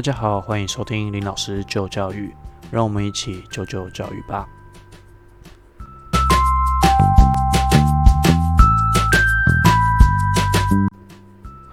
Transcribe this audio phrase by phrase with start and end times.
[0.00, 2.34] 大家好，欢迎收听林老师救教育，
[2.70, 4.48] 让我们一起救救教育吧。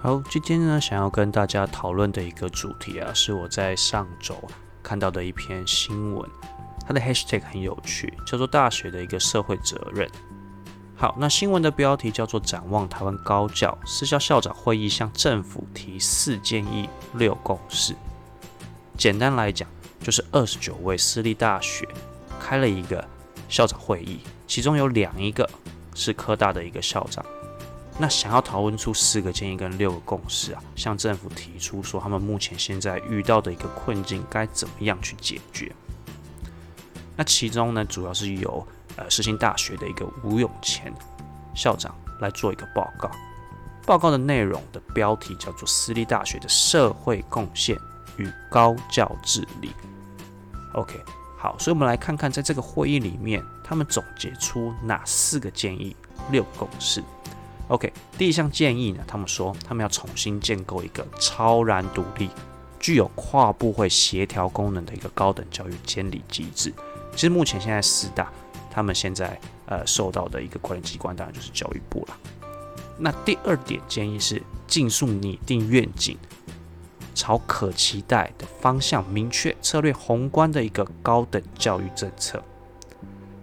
[0.01, 4.36] 好，今天呢，想要跟大家讨论的一个主题啊，是我在上周
[4.84, 6.30] 看到的一篇新闻，
[6.86, 10.05] 它的 hashtag 很有趣，叫做“大学的一个社会责任”。
[11.00, 17.96] 好，那新闻的标题叫做“展望台湾高教私校校长会议向政府提四建议六共识”。
[18.98, 19.70] 简单来讲，
[20.02, 21.88] 就是二十九位私立大学
[22.40, 23.08] 开了一个
[23.48, 25.48] 校长会议，其中有两一个
[25.94, 27.23] 是科大的一个校长，
[27.99, 35.71] 那想要讨论出四个建议跟六个共识啊，向政府提出说他们目前现在遇到的一个困境该怎么样去解决。
[37.16, 40.91] 那其中呢，主要是由呃，世新大学的一个吴永乾
[41.54, 43.12] 校长来做一个报告。
[43.85, 47.77] 报告的内容的标题叫做《私立大学的社会贡献
[48.17, 49.70] 与高教治理》。
[50.73, 50.99] OK，
[51.38, 55.96] 好，所以我们来看看，在这个会议里面，他们总结出哪四个建议、
[56.32, 57.04] 六共识。
[57.70, 62.29] OK，第一项建议呢，他们说他们要重新建构一个超然独立、
[62.79, 66.73] 具有跨部会协调功能的一个高等教育监理机制。
[67.13, 68.31] 其实目前现在四大。
[68.69, 72.18] 他们现在呃受到的一个管理机关，当然就是教育部了。
[73.00, 76.16] 那第二点建议是，尽速拟定愿景，
[77.18, 82.41] 朝可期待的方向，明确策略宏观的一个高等教育政策。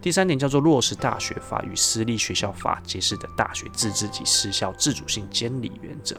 [0.00, 6.17] 第三点叫做落实大学法与私立学校法揭示的大学自治及私校自主性监理原则，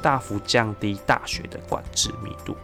[0.00, 2.56] 大幅降低大学的管制密度。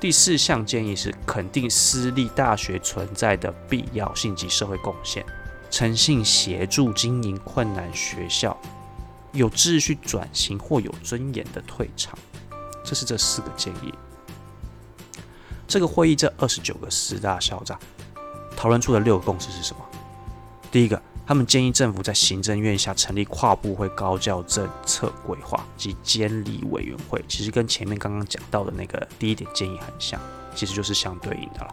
[0.00, 5.24] 第四项建议是肯定私立大学存在的必要性及社会贡献，
[5.70, 8.58] 诚信协助经营困难学校
[9.32, 12.18] 有秩序转型或有尊严的退场。
[12.88, 13.92] 这是这四个建议。
[15.66, 17.78] 这个会议这二十九个师大校长
[18.56, 19.84] 讨论出的六个共识是什么？
[20.72, 21.00] 第一个。
[21.26, 30.18] 他们建议政府在行政院下成立跨部会高教政策规划及监理委员会，其实跟前面刚刚讲到的那个第一点建议很像，
[30.54, 31.70] 其实就是相对应的了。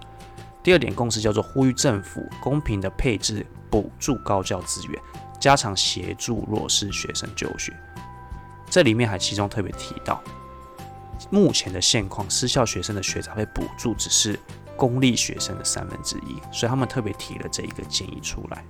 [0.61, 5.01] 第二点共识叫做呼吁政府公平的配置补助高教资源，
[5.39, 7.73] 加强协助弱势学生就学。
[8.69, 10.21] 这里面还其中特别提到，
[11.29, 14.39] 目前的现况，私校学生的学杂费补助只是
[14.75, 18.63] 公立学生的三分之一，所以他们特别提了这一个建议出来。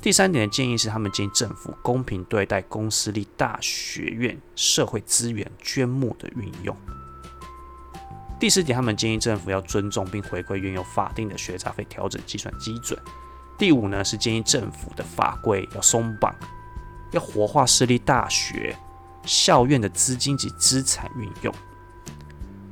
[0.00, 6.74] 第三点的建议是，他们建议政府公平对待公私立大学院社会资源捐募的运用。
[8.38, 12.96] 第四点，他们建议政府要尊重并回归原有法定的学杂费调整计算基准。
[13.58, 16.32] 第五呢，是建议政府的法规要松绑，
[17.10, 18.76] 要活化私立大学
[19.24, 21.54] 校院的资金及资产运用。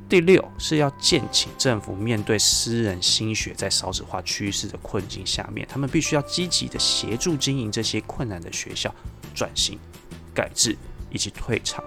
[0.09, 8.93] 第六是要建请政府面对私人心血在少子化趋势的困境下面，他们必须要积极的协助经营这些困难的学校
[9.35, 9.77] 转型、
[10.33, 10.77] 改制
[11.11, 11.83] 以及退场。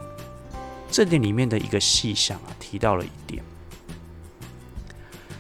[0.91, 3.43] 这点里面的一个细项啊，提到了一点，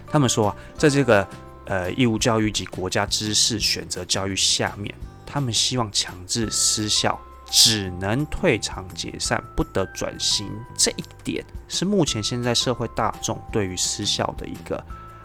[0.06, 1.28] 他们说啊，在这个
[1.66, 4.94] 呃义务教育及国家知识选择教育下面，
[5.26, 7.20] 他们希望强制私校。
[7.50, 14.77] 只能退场解散，不得转型，这一点是目前现在社会大众对于私校的一个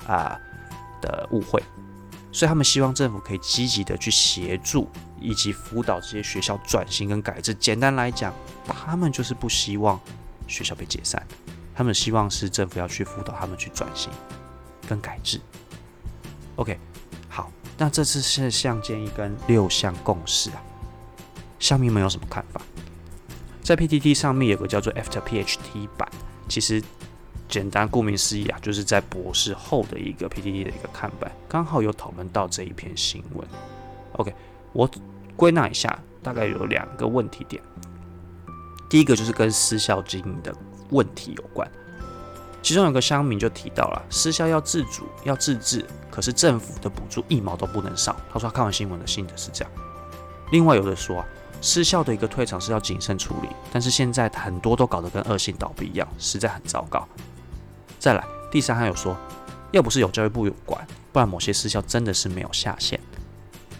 [0.07, 0.35] 啊
[1.01, 1.61] 的误会，
[2.31, 4.89] 所以他们希望政府可以积极的去协助
[5.21, 7.53] 以及辅导这些学校转型跟改制。
[7.53, 8.33] 简单来讲，
[8.65, 9.99] 他们就是不希望
[10.47, 11.23] 学校被解散，
[11.75, 14.11] 他们希望是政府要去辅导他们去转型
[14.87, 15.39] 跟改制。
[16.55, 16.79] OK，
[17.29, 20.63] 好，那这次四项建议跟六项共识啊。
[21.59, 22.61] 乡民们有什么看法？
[23.63, 26.07] 在 PTT 上面有个叫做 After PhD 版，
[26.47, 26.83] 其实
[27.49, 33.47] 简单顾名思义啊，就是在博士后的一个 PTT 的一个看板，刚好有讨论到这一篇新闻。
[34.13, 34.31] OK，
[34.71, 34.87] 我
[35.35, 37.59] 归纳一下，大概有两个问题点。
[38.87, 40.55] 第一个就是跟私校经营的
[40.91, 41.67] 问题有关，
[42.61, 48.15] 其中有个乡民就提到了，私校要自主要自治，可是政府的补助一毛都不能少。
[48.31, 49.73] 他说他看完新闻的心得是这样。
[50.51, 51.25] 另外有的说啊。
[51.65, 57.05] 失效的一个退场是要谨慎处理，但是现在很多都搞得跟恶性倒闭一样，实在很糟糕。
[57.97, 59.17] 再来，第三还有说，
[59.71, 62.99] 要不是有教育部有管，不然某些私校真的是没有下限。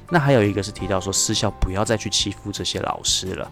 [0.09, 3.51] 那还有一个是提到说，私校不要再去欺负这些老师了，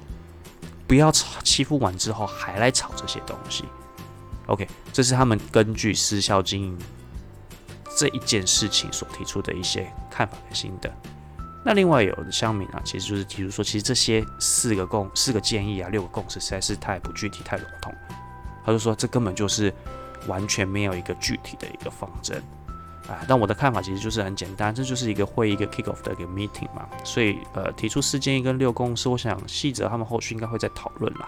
[0.88, 3.66] 不要吵欺负完之后还来炒这些东西。
[4.48, 6.78] OK，这是他们根据私校经营
[7.96, 10.92] 这一件事情所提出的一些看法跟心得。
[11.66, 17.94] 那另外有的乡民啊，其实就是提出说，其实这些四个共四个建议啊，六个共识实在是太不具体、太笼统。
[18.66, 19.74] 他就说，这根本就是
[20.28, 22.42] 完全没有一个具体的一个方针
[23.08, 23.24] 啊。
[23.28, 26.88] 但我的看法其实就是很简单，这就是一个会议一个 kick off 的一个 meeting 嘛。
[27.04, 31.26] 所以呃，提出四建议跟六公司，我想细则他们后续应该会再讨论啦。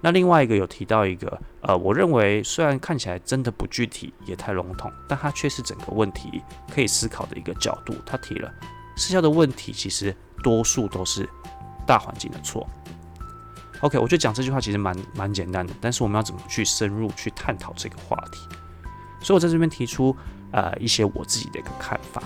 [0.00, 6.40] 那另外一个有提到一个，呃，我认为虽然看起来真的不具体，也太笼统，但它却是整个问题
[6.72, 7.94] 可以思考的一个角度。
[8.06, 8.52] 他提了
[8.98, 11.26] 失效的问题，其实多数都是
[11.86, 12.68] 大环境的错。
[13.80, 18.40] OK，我觉得讲这句话其实蛮蛮简单的，但是我们要怎么去深入去探讨这个话题？
[19.22, 20.14] 所以我在这边提出
[20.50, 22.22] 呃一些我自己的一个看法。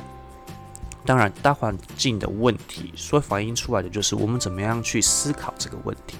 [1.05, 6.17] 当然，大环境的问题所反映出来的就是我们怎么样去思考这个问题。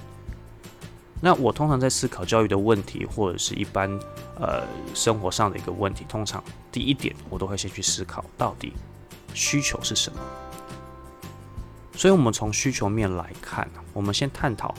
[1.21, 3.89] 那我通常在思考教育的问题，或者是一般
[4.37, 4.61] 呃
[4.93, 8.73] 生活上的一个问题，通常第一点我都会先去思考到底
[9.33, 10.19] 需求是什么。
[11.95, 14.73] 所以，我们从需求面来看，我们先探讨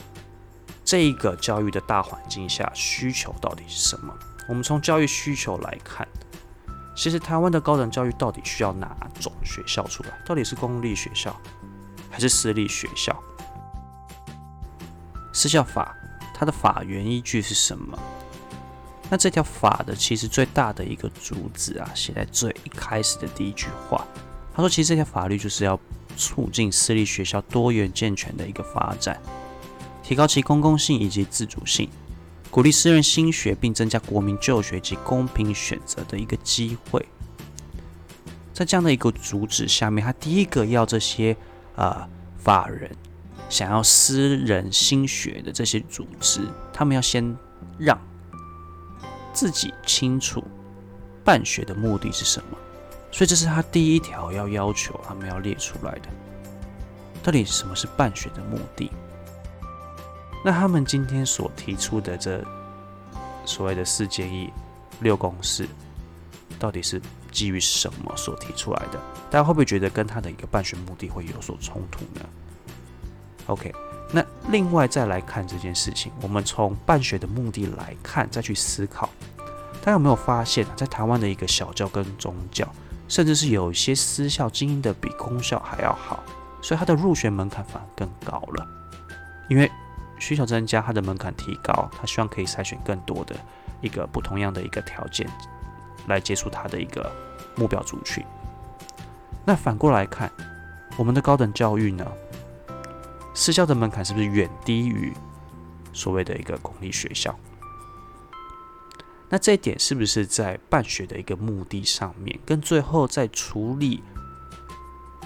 [0.83, 4.13] 这一个教育的大环境下需求到底是什么。
[4.47, 6.07] 我们从教育需求来看，
[6.95, 10.09] 其实台湾的高等教育到底需要哪种学校出来？
[10.25, 11.35] 到底是公立学校
[12.11, 13.17] 还是私立学校？
[15.33, 15.95] 私校法。
[16.37, 17.97] 它的法源依据是什么？
[19.09, 24.05] 那这条法的其实最大的一个主旨啊，写在最一开始的第一句话，
[24.53, 25.79] 他说，其实这条法律就是要
[26.15, 29.21] 促进私立学校多元健全的一个发展，
[30.03, 31.89] 提高其公共性以及自主性，
[32.49, 37.05] 鼓励私人兴学，并增加国民就学及公平选择的一个机会。
[38.53, 41.35] 在这样的一个主旨下面，他第一个要这些
[41.75, 42.07] 啊
[42.37, 42.89] 法人。
[43.47, 46.41] 想要私人新学的这些组织，
[46.73, 47.37] 他们要先
[47.77, 47.95] 让
[49.31, 50.43] 自己清楚
[51.23, 52.57] 办学的目的是什么，
[53.15, 56.09] 所以这是他第一条要要求他们要列出来的。
[57.23, 58.91] 到底什么是办学的目的？
[60.43, 62.43] 那他们今天所提出的这
[63.45, 64.51] 所谓的四建议、
[64.99, 65.65] 六公式，
[66.59, 67.01] 到底是
[67.31, 68.99] 基于什么所提出来的？
[69.31, 72.25] 大家会不会觉得跟他的一个办学目的会有所冲突呢
[73.45, 73.73] ？OK，
[74.11, 79.09] 那另外再来看这件事情，我们从办学的目的来看，再去思考，
[79.79, 82.67] 大家有没有发现，在台湾的一个小教跟中教，
[83.07, 86.23] 甚至是有一些私校经营的比公校还要好，
[86.61, 88.67] 所以它的入学门槛反而更高了。
[89.47, 89.71] 因为
[90.17, 93.35] 需求增加，它的门槛提高，他希望可以筛选更多的
[93.81, 95.29] 一个不同样的一个条件，
[96.07, 97.11] 来接触他的一个
[97.55, 98.25] 目标族群。
[99.45, 100.31] 那反过来看，
[100.97, 102.05] 我们的高等教育呢？
[103.35, 105.13] 私校的门槛是不是远低于
[105.91, 107.37] 所谓的一个公立学校？
[109.29, 114.03] 那这一点是不是在办学的一个目的上面，跟最后在处理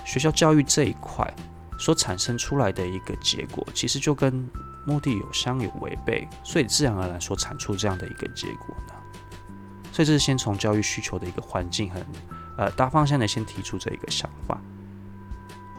[0.06, 1.32] 学校教育这一块
[1.78, 4.50] 所产生出来的一个结果，其实就跟
[4.86, 8.94] 目的有相有违背，所以自然而然所产出这样的一个结果呢？
[9.92, 12.00] 所以这是先从教育需求的一个环境和
[12.58, 14.60] 呃大方向的先提出这一个想法，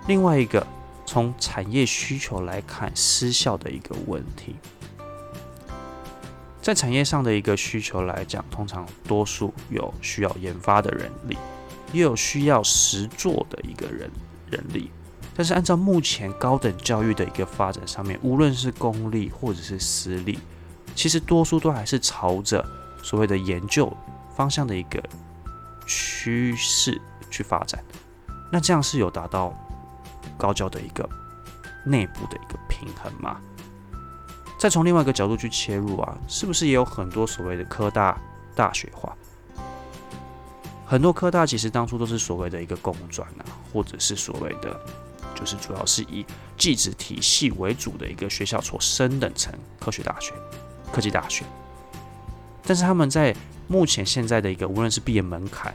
[0.07, 0.67] 另外一个。
[1.07, 4.55] 从产业需求来看，失效的一个问题，
[6.62, 11.37] 在产业上的一个需求来讲，通常多数有需要研发的人力，
[11.93, 14.11] 也有需要实做的一个人
[14.51, 14.91] 人力。
[15.35, 20.39] 但是按照目前高等教育的一个发展上面，无论是公立或者是私立，
[20.95, 22.65] 其实多数都还是朝着
[23.03, 23.91] 所谓的研究
[24.37, 25.03] 方向的一个
[25.87, 27.00] 趋势
[27.31, 27.83] 去发展。
[28.52, 29.55] 那这样是有达到？
[30.37, 31.07] 高教的一个
[31.85, 33.38] 内部的一个平衡吗，
[34.61, 38.21] 再从另外一个角度去切入啊，是不是也有很多所谓的科大
[38.55, 39.17] 大学化？
[40.85, 44.79] 很多科大其实当初都是所谓的一个公专啊，或者是所谓的
[45.35, 46.26] 就是主要是以
[46.59, 50.35] 技职体系为主的一个学校所升等成科学大学、
[50.93, 51.43] 科技大学，
[52.62, 53.35] 但是他们在
[53.67, 55.75] 目前现在的一个无论是毕业门槛，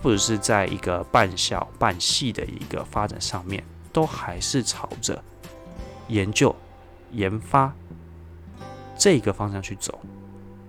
[0.00, 3.64] 或者是在一个办校办系的一个发展上面。
[3.92, 5.22] 都还是朝着
[6.08, 6.56] 研究、
[7.10, 7.70] 研发
[8.96, 10.00] 这个方向去走。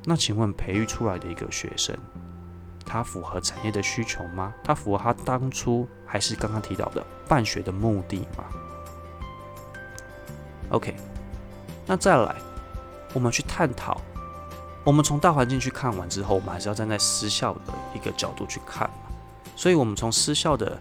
[0.04, 1.98] 那请问，培育出来的一个学生，
[2.86, 4.54] 他符合产业的需求吗？
[4.64, 8.44] 他符合他当初还是刚刚提到的办学的目的吗
[10.70, 10.96] ？OK，
[11.86, 12.36] 那再来，
[13.14, 14.02] 我们去探讨。
[14.84, 18.90] 我们从大环境去看完之后，我们还是要站在私校的一个角度去看。
[19.56, 20.80] 所以，我们从私校的。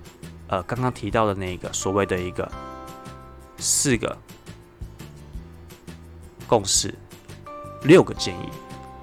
[0.49, 2.47] 呃，刚刚提到的那个所谓的一个
[3.57, 4.15] 四个
[6.47, 6.95] 共识、
[7.85, 8.49] 六个建议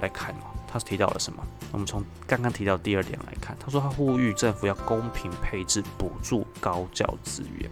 [0.02, 1.44] 来看哦，他提到了什么？
[1.72, 7.70] 我们从刚刚提到第二点来看，他说他呼吁政府要公平配置补助高教资源。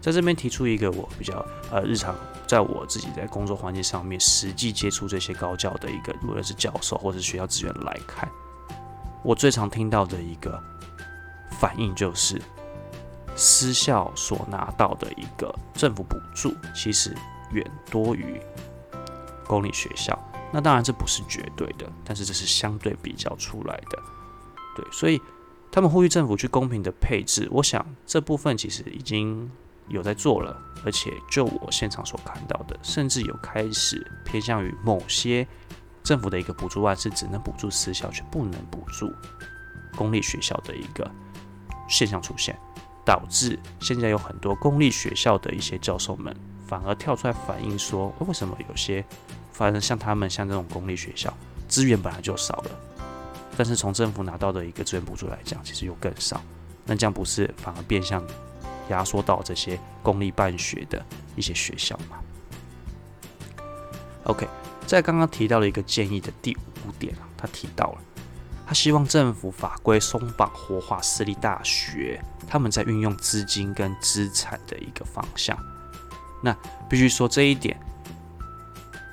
[0.00, 2.14] 在这边提出一个我比较呃日常，
[2.46, 8.28] 在我自己在工作环境上面实际接触这些高教的一个，无论是教授或者学校资源来看，
[9.22, 10.62] 我最常听到的一个
[11.58, 12.38] 反应就是，
[13.34, 17.16] 私校所拿到的一个政府补助，其实
[17.52, 18.38] 远多于
[19.46, 20.18] 公立学校。
[20.52, 23.98] 那当然这不是绝对的，但是这是相对比较出来的。
[24.76, 25.20] 对，所以
[25.72, 29.50] 他们呼吁政府去公平的配置，我想这部分其实已经
[29.88, 35.46] 有在做了，而且就我现场所看到的，甚至有开始偏向于某些
[36.04, 39.12] 政府的一个补助案是只能补助私校，却不能补助
[39.96, 41.10] 公立学校的一个
[41.88, 42.56] 现象出现，
[43.04, 46.34] 导致现在有很多公立学校的一些教授们
[46.66, 49.04] 反而跳出来反映说，为什么有些
[49.52, 51.32] 反正像他们像这种公立学校
[51.68, 52.70] 资源本来就少了。
[53.56, 56.40] 但是从政府拿到的一个资源补助来讲，其实又更少。
[56.84, 58.22] 那这样不是反而变相
[58.88, 61.04] 压缩到这些公立办学的
[61.36, 62.18] 一些学校吗
[64.24, 64.48] ？OK，
[64.86, 66.56] 在刚刚提到了一个建议的第
[66.86, 67.98] 五点啊，他提到了
[68.66, 75.56] 他希望政府法规松绑，活化私立大学，他们在运用资金跟资产的一个方向。
[76.44, 76.54] 那
[76.88, 77.74] 必须说这一点。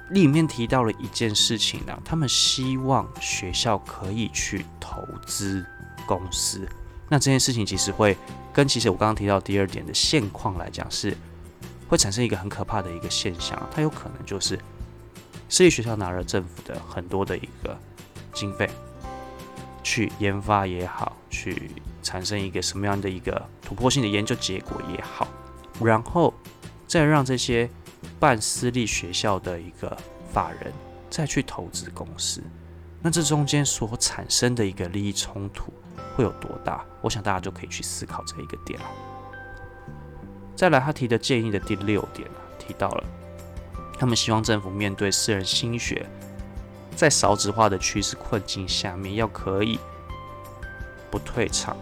[0.09, 5.65] 里面提到了一件事情呢，他们希望学校可以去投资
[6.05, 6.67] 公司。
[7.07, 8.17] 那这件事情其实会
[8.51, 11.15] 跟其实我刚刚提到第二点的现况来讲，是
[11.87, 13.57] 会产生一个很可怕的一个现象。
[13.73, 14.59] 它有可能就是
[15.47, 17.79] 私立学校拿了政府的很多的一个
[18.33, 18.69] 经费
[19.81, 21.71] 去研发也好，去
[22.03, 25.25] 产生一个什么样的一个突破性的研究结果也好，
[25.81, 26.33] 然后
[26.91, 27.69] 再让这些。
[28.19, 29.95] 办私立学校的一个
[30.33, 30.73] 法人
[31.07, 32.41] 再去投资公司，
[32.99, 35.71] 那这中间所产生的一个利益冲突
[36.15, 36.83] 会有多大？
[36.99, 38.85] 我想大家就可以去思考这一个点了。
[40.55, 43.03] 再来，他提的建议的第六点啊，提到了
[43.99, 46.03] 他们希望政府面对私人心学
[46.95, 49.79] 在少子化的趋势困境下面，要可以
[51.11, 51.77] 不退场，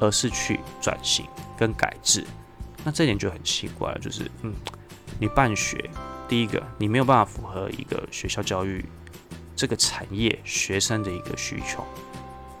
[0.00, 1.26] 而是去转型
[1.58, 2.26] 跟改制。
[2.84, 4.54] 那这点就很奇怪了，就是嗯。
[5.18, 5.90] 你办学，
[6.26, 8.82] 第一个你没有办法符合一个学校教育
[9.54, 11.84] 这个产业学生的一个需求，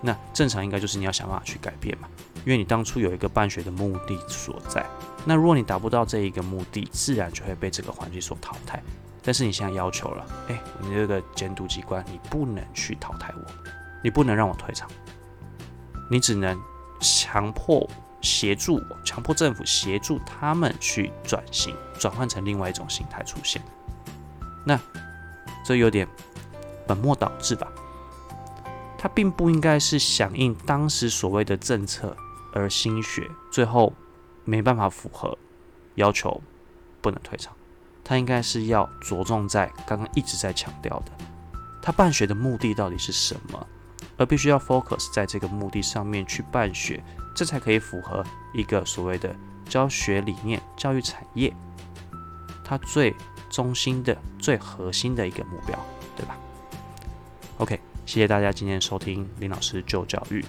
[0.02, 2.08] 那正常应该就是你要想办法去改变嘛，
[2.44, 4.84] 因为你当初有一个办学的目的所在。
[5.24, 8.82] 那如果你达不到这一个目的，自然就会被这个环境所淘汰。
[9.22, 13.70] 但是你现在要求了，哎，你这个监督机关你不能去淘汰我，
[14.04, 14.86] 你不能让我退场，
[16.10, 16.60] 你只能
[17.00, 17.88] 强迫。
[18.20, 23.62] 协助强迫政府协助他们去转型，转换成另外一种形态出现。
[24.64, 24.78] 那
[25.64, 26.06] 这有点
[26.86, 27.66] 本末倒置吧？
[28.98, 32.14] 它并不应该是响应当时所谓的政策
[32.52, 33.92] 而心血，最后
[34.44, 35.38] 没办法符合
[35.94, 36.42] 要求，
[37.00, 37.54] 不能退场。
[38.04, 41.12] 它应该是要着重在刚刚一直在强调的，
[41.80, 43.66] 他办学的目的到底是什么，
[44.16, 47.02] 而必须要 focus 在这个目的上面去办学。
[47.40, 49.34] 这才可以符合一个所谓的
[49.66, 51.50] 教学理念、教育产业，
[52.62, 53.16] 它最
[53.48, 55.74] 中心的、最核心的一个目标，
[56.14, 56.36] 对吧
[57.56, 60.44] ？OK，谢谢大家今天收听林老师旧教育。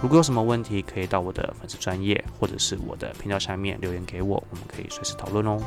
[0.00, 5.60] 如果有什么问题，可以到我的粉丝专业或者是我的频道下面留言给我，我们可以随时讨论哦。